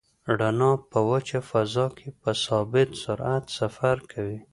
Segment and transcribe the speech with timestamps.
[0.39, 4.39] رڼا په وچه فضا کې په ثابت سرعت سفر کوي.